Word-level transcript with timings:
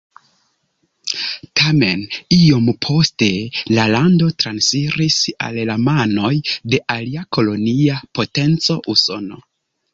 Tamen 1.59 2.01
iom 2.37 2.71
poste 2.85 3.29
la 3.79 3.85
lando 3.97 4.31
transiris 4.45 5.21
al 5.49 5.61
la 5.73 5.77
manoj 5.91 6.33
de 6.75 6.83
alia 6.99 7.29
kolonia 7.39 8.03
potenco 8.21 8.83
Usono. 8.97 9.43